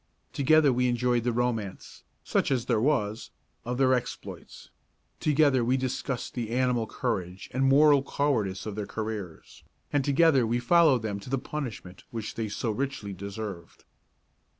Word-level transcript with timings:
Together 0.33 0.73
we 0.73 0.87
enjoyed 0.89 1.23
the 1.23 1.31
romance, 1.31 2.03
such 2.23 2.49
as 2.49 2.65
there 2.65 2.81
was, 2.81 3.29
of 3.63 3.77
their 3.77 3.93
exploits; 3.93 4.71
together 5.19 5.63
we 5.63 5.77
discussed 5.77 6.33
the 6.33 6.49
animal 6.49 6.87
courage 6.87 7.47
and 7.53 7.65
moral 7.65 8.01
cowardice 8.01 8.65
of 8.65 8.73
their 8.73 8.87
careers; 8.87 9.63
and 9.93 10.03
together 10.03 10.47
we 10.47 10.57
followed 10.57 11.03
them 11.03 11.19
to 11.19 11.29
the 11.29 11.37
punishment 11.37 12.03
which 12.09 12.33
they 12.33 12.49
so 12.49 12.71
richly 12.71 13.13
deserved. 13.13 13.85